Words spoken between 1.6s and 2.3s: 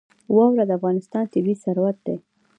ثروت دی.